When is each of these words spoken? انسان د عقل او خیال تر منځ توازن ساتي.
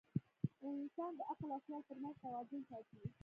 انسان 0.83 1.11
د 1.17 1.21
عقل 1.31 1.49
او 1.55 1.59
خیال 1.65 1.81
تر 1.89 1.97
منځ 2.03 2.15
توازن 2.23 2.61
ساتي. 2.69 2.99